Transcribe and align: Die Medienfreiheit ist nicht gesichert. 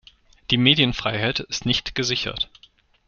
Die 0.49 0.57
Medienfreiheit 0.57 1.41
ist 1.41 1.67
nicht 1.67 1.93
gesichert. 1.93 2.49